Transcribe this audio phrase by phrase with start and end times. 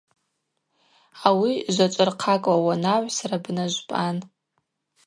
[1.27, 4.17] Ауи жвачӏвырхъакӏла уанагӏвсра бнажвпӏан.